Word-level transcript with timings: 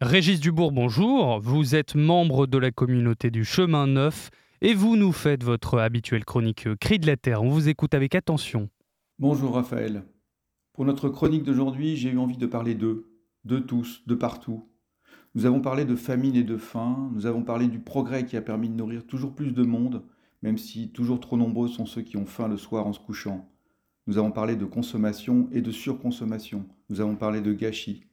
Régis 0.00 0.38
Dubourg, 0.38 0.70
bonjour. 0.70 1.40
Vous 1.40 1.74
êtes 1.74 1.96
membre 1.96 2.46
de 2.46 2.56
la 2.56 2.70
communauté 2.70 3.32
du 3.32 3.44
Chemin 3.44 3.88
Neuf 3.88 4.30
et 4.60 4.72
vous 4.72 4.94
nous 4.94 5.10
faites 5.10 5.42
votre 5.42 5.80
habituelle 5.80 6.24
chronique 6.24 6.68
euh, 6.68 6.76
Cri 6.76 7.00
de 7.00 7.06
la 7.08 7.16
Terre. 7.16 7.42
On 7.42 7.48
vous 7.48 7.68
écoute 7.68 7.94
avec 7.94 8.14
attention. 8.14 8.68
Bonjour 9.18 9.54
Raphaël. 9.54 10.04
Pour 10.72 10.84
notre 10.84 11.08
chronique 11.08 11.42
d'aujourd'hui, 11.42 11.96
j'ai 11.96 12.10
eu 12.10 12.18
envie 12.18 12.36
de 12.36 12.46
parler 12.46 12.76
d'eux, 12.76 13.10
de 13.44 13.58
tous, 13.58 14.04
de 14.06 14.14
partout. 14.14 14.68
Nous 15.34 15.46
avons 15.46 15.60
parlé 15.60 15.84
de 15.84 15.96
famine 15.96 16.36
et 16.36 16.44
de 16.44 16.56
faim, 16.56 17.10
nous 17.12 17.26
avons 17.26 17.42
parlé 17.42 17.66
du 17.66 17.80
progrès 17.80 18.24
qui 18.24 18.36
a 18.36 18.40
permis 18.40 18.68
de 18.68 18.76
nourrir 18.76 19.04
toujours 19.04 19.34
plus 19.34 19.50
de 19.50 19.64
monde, 19.64 20.04
même 20.42 20.58
si 20.58 20.92
toujours 20.92 21.18
trop 21.18 21.36
nombreux 21.36 21.66
sont 21.66 21.86
ceux 21.86 22.02
qui 22.02 22.16
ont 22.16 22.26
faim 22.26 22.46
le 22.46 22.56
soir 22.56 22.86
en 22.86 22.92
se 22.92 23.00
couchant. 23.00 23.50
Nous 24.06 24.16
avons 24.16 24.30
parlé 24.30 24.54
de 24.54 24.64
consommation 24.64 25.48
et 25.50 25.60
de 25.60 25.72
surconsommation, 25.72 26.68
nous 26.88 27.00
avons 27.00 27.16
parlé 27.16 27.40
de 27.40 27.52
gâchis. 27.52 28.04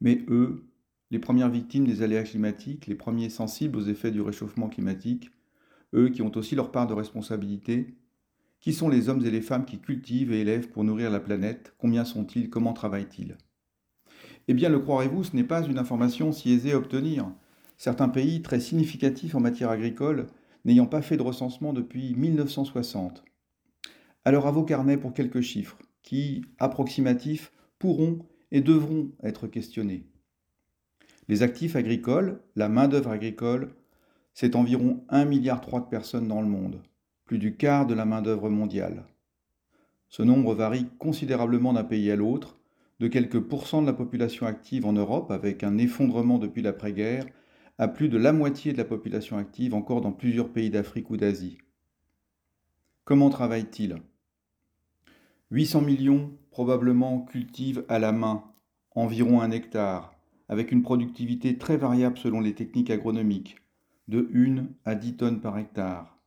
Mais 0.00 0.24
eux, 0.28 0.69
les 1.10 1.18
premières 1.18 1.50
victimes 1.50 1.86
des 1.86 2.02
aléas 2.02 2.22
climatiques, 2.22 2.86
les 2.86 2.94
premiers 2.94 3.30
sensibles 3.30 3.76
aux 3.78 3.86
effets 3.86 4.10
du 4.10 4.20
réchauffement 4.20 4.68
climatique, 4.68 5.30
eux 5.94 6.08
qui 6.08 6.22
ont 6.22 6.32
aussi 6.36 6.54
leur 6.54 6.70
part 6.70 6.86
de 6.86 6.94
responsabilité. 6.94 7.94
Qui 8.60 8.72
sont 8.74 8.88
les 8.88 9.08
hommes 9.08 9.24
et 9.24 9.30
les 9.30 9.40
femmes 9.40 9.64
qui 9.64 9.78
cultivent 9.78 10.32
et 10.32 10.40
élèvent 10.40 10.68
pour 10.68 10.84
nourrir 10.84 11.10
la 11.10 11.18
planète? 11.18 11.74
Combien 11.78 12.04
sont-ils? 12.04 12.50
Comment 12.50 12.74
travaillent-ils? 12.74 13.38
Eh 14.48 14.54
bien, 14.54 14.68
le 14.68 14.78
croirez-vous, 14.78 15.24
ce 15.24 15.34
n'est 15.34 15.44
pas 15.44 15.64
une 15.64 15.78
information 15.78 16.30
si 16.30 16.52
aisée 16.52 16.72
à 16.72 16.76
obtenir. 16.76 17.32
Certains 17.78 18.10
pays 18.10 18.42
très 18.42 18.60
significatifs 18.60 19.34
en 19.34 19.40
matière 19.40 19.70
agricole 19.70 20.26
n'ayant 20.66 20.86
pas 20.86 21.00
fait 21.00 21.16
de 21.16 21.22
recensement 21.22 21.72
depuis 21.72 22.14
1960. 22.14 23.24
Alors 24.26 24.46
à 24.46 24.50
vos 24.50 24.64
carnets 24.64 24.98
pour 24.98 25.14
quelques 25.14 25.40
chiffres 25.40 25.78
qui, 26.02 26.44
approximatifs, 26.58 27.52
pourront 27.78 28.18
et 28.52 28.60
devront 28.60 29.12
être 29.22 29.46
questionnés? 29.46 30.06
Les 31.30 31.44
actifs 31.44 31.76
agricoles, 31.76 32.40
la 32.56 32.68
main-d'œuvre 32.68 33.12
agricole, 33.12 33.70
c'est 34.34 34.56
environ 34.56 35.04
1,3 35.10 35.28
milliard 35.28 35.60
de 35.60 35.88
personnes 35.88 36.26
dans 36.26 36.42
le 36.42 36.48
monde, 36.48 36.82
plus 37.24 37.38
du 37.38 37.56
quart 37.56 37.86
de 37.86 37.94
la 37.94 38.04
main-d'œuvre 38.04 38.50
mondiale. 38.50 39.04
Ce 40.08 40.24
nombre 40.24 40.56
varie 40.56 40.88
considérablement 40.98 41.72
d'un 41.72 41.84
pays 41.84 42.10
à 42.10 42.16
l'autre, 42.16 42.58
de 42.98 43.06
quelques 43.06 43.38
pourcents 43.38 43.80
de 43.80 43.86
la 43.86 43.92
population 43.92 44.44
active 44.44 44.84
en 44.84 44.92
Europe, 44.92 45.30
avec 45.30 45.62
un 45.62 45.78
effondrement 45.78 46.38
depuis 46.38 46.62
l'après-guerre, 46.62 47.26
à 47.78 47.86
plus 47.86 48.08
de 48.08 48.18
la 48.18 48.32
moitié 48.32 48.72
de 48.72 48.78
la 48.78 48.84
population 48.84 49.38
active 49.38 49.72
encore 49.72 50.00
dans 50.00 50.10
plusieurs 50.10 50.48
pays 50.48 50.70
d'Afrique 50.70 51.10
ou 51.10 51.16
d'Asie. 51.16 51.58
Comment 53.04 53.30
travaillent-ils 53.30 53.98
800 55.52 55.82
millions 55.82 56.32
probablement 56.50 57.20
cultivent 57.20 57.84
à 57.88 58.00
la 58.00 58.10
main 58.10 58.42
environ 58.96 59.40
un 59.40 59.52
hectare, 59.52 60.19
avec 60.50 60.72
une 60.72 60.82
productivité 60.82 61.58
très 61.58 61.76
variable 61.76 62.18
selon 62.18 62.40
les 62.40 62.54
techniques 62.54 62.90
agronomiques, 62.90 63.58
de 64.08 64.28
1 64.34 64.66
à 64.84 64.96
10 64.96 65.14
tonnes 65.14 65.40
par 65.40 65.56
hectare. 65.56 66.18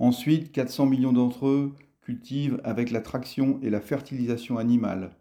Ensuite, 0.00 0.50
400 0.50 0.86
millions 0.86 1.12
d'entre 1.12 1.46
eux 1.46 1.72
cultivent 2.00 2.60
avec 2.64 2.90
la 2.90 3.00
traction 3.00 3.60
et 3.62 3.70
la 3.70 3.80
fertilisation 3.80 4.58
animale, 4.58 5.14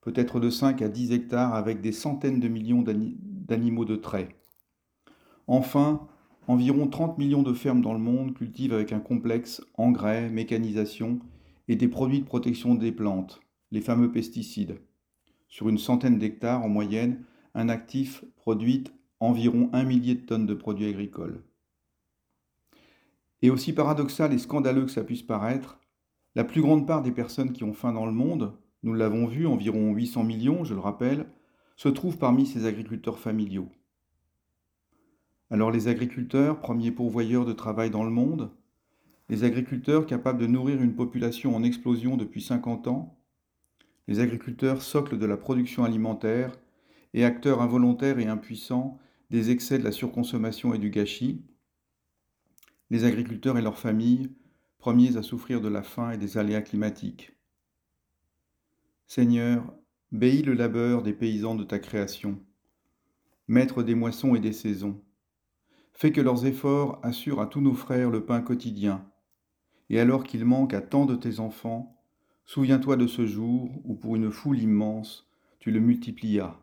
peut-être 0.00 0.38
de 0.38 0.48
5 0.48 0.80
à 0.80 0.88
10 0.88 1.10
hectares 1.10 1.56
avec 1.56 1.80
des 1.80 1.90
centaines 1.90 2.38
de 2.38 2.46
millions 2.46 2.84
d'animaux 2.84 3.84
de 3.84 3.96
trait. 3.96 4.28
Enfin, 5.48 6.06
environ 6.46 6.86
30 6.86 7.18
millions 7.18 7.42
de 7.42 7.52
fermes 7.52 7.82
dans 7.82 7.94
le 7.94 7.98
monde 7.98 8.34
cultivent 8.34 8.74
avec 8.74 8.92
un 8.92 9.00
complexe 9.00 9.60
engrais, 9.74 10.30
mécanisation 10.30 11.18
et 11.66 11.74
des 11.74 11.88
produits 11.88 12.20
de 12.20 12.26
protection 12.26 12.76
des 12.76 12.92
plantes, 12.92 13.40
les 13.72 13.80
fameux 13.80 14.12
pesticides. 14.12 14.78
Sur 15.48 15.68
une 15.68 15.78
centaine 15.78 16.18
d'hectares 16.18 16.62
en 16.62 16.68
moyenne, 16.68 17.24
un 17.54 17.68
actif 17.68 18.24
produit 18.36 18.84
environ 19.18 19.70
un 19.72 19.82
millier 19.82 20.14
de 20.14 20.20
tonnes 20.20 20.46
de 20.46 20.54
produits 20.54 20.88
agricoles. 20.88 21.42
Et 23.42 23.50
aussi 23.50 23.72
paradoxal 23.72 24.32
et 24.32 24.38
scandaleux 24.38 24.84
que 24.84 24.90
ça 24.90 25.04
puisse 25.04 25.22
paraître, 25.22 25.80
la 26.34 26.44
plus 26.44 26.60
grande 26.60 26.86
part 26.86 27.02
des 27.02 27.12
personnes 27.12 27.52
qui 27.52 27.64
ont 27.64 27.72
faim 27.72 27.92
dans 27.92 28.06
le 28.06 28.12
monde, 28.12 28.56
nous 28.82 28.94
l'avons 28.94 29.26
vu, 29.26 29.46
environ 29.46 29.92
800 29.92 30.22
millions, 30.22 30.64
je 30.64 30.74
le 30.74 30.80
rappelle, 30.80 31.26
se 31.76 31.88
trouvent 31.88 32.18
parmi 32.18 32.46
ces 32.46 32.66
agriculteurs 32.66 33.18
familiaux. 33.18 33.68
Alors 35.50 35.70
les 35.70 35.88
agriculteurs, 35.88 36.60
premiers 36.60 36.92
pourvoyeurs 36.92 37.46
de 37.46 37.52
travail 37.52 37.90
dans 37.90 38.04
le 38.04 38.10
monde, 38.10 38.50
les 39.28 39.44
agriculteurs 39.44 40.06
capables 40.06 40.40
de 40.40 40.46
nourrir 40.46 40.82
une 40.82 40.94
population 40.94 41.56
en 41.56 41.62
explosion 41.62 42.16
depuis 42.16 42.42
50 42.42 42.86
ans, 42.88 43.17
les 44.08 44.20
agriculteurs 44.20 44.80
socle 44.80 45.18
de 45.18 45.26
la 45.26 45.36
production 45.36 45.84
alimentaire 45.84 46.58
et 47.12 47.24
acteurs 47.24 47.60
involontaires 47.60 48.18
et 48.18 48.26
impuissants 48.26 48.98
des 49.30 49.50
excès 49.50 49.78
de 49.78 49.84
la 49.84 49.92
surconsommation 49.92 50.72
et 50.72 50.78
du 50.78 50.88
gâchis, 50.88 51.44
les 52.88 53.04
agriculteurs 53.04 53.58
et 53.58 53.62
leurs 53.62 53.78
familles, 53.78 54.32
premiers 54.78 55.18
à 55.18 55.22
souffrir 55.22 55.60
de 55.60 55.68
la 55.68 55.82
faim 55.82 56.10
et 56.10 56.16
des 56.16 56.38
aléas 56.38 56.62
climatiques. 56.62 57.36
Seigneur, 59.06 59.74
béis 60.10 60.42
le 60.42 60.54
labeur 60.54 61.02
des 61.02 61.12
paysans 61.12 61.54
de 61.54 61.64
ta 61.64 61.78
création, 61.78 62.40
maître 63.46 63.82
des 63.82 63.94
moissons 63.94 64.34
et 64.34 64.40
des 64.40 64.54
saisons. 64.54 65.02
Fais 65.92 66.12
que 66.12 66.22
leurs 66.22 66.46
efforts 66.46 66.98
assurent 67.02 67.42
à 67.42 67.46
tous 67.46 67.60
nos 67.60 67.74
frères 67.74 68.10
le 68.10 68.24
pain 68.24 68.40
quotidien, 68.40 69.06
et 69.90 70.00
alors 70.00 70.24
qu'il 70.24 70.46
manque 70.46 70.72
à 70.72 70.80
tant 70.80 71.04
de 71.04 71.14
tes 71.14 71.40
enfants, 71.40 71.97
souviens-toi 72.48 72.96
de 72.96 73.06
ce 73.06 73.26
jour 73.26 73.70
où 73.84 73.94
pour 73.94 74.16
une 74.16 74.32
foule 74.32 74.58
immense, 74.58 75.28
tu 75.60 75.70
le 75.70 75.78
multiplias 75.78 76.56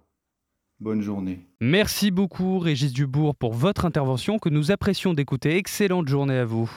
Bonne 0.82 1.02
journée. 1.02 1.48
Merci 1.62 2.12
beaucoup 2.12 2.60
Régis 2.60 2.92
Dubourg 2.92 3.34
pour 3.34 3.54
votre 3.54 3.86
intervention 3.86 4.40
que 4.40 4.50
nous 4.50 4.72
apprécions 4.72 5.14
d'écouter. 5.14 5.56
Excellente 5.56 6.10
journée 6.10 6.38
à 6.38 6.44
vous. 6.44 6.70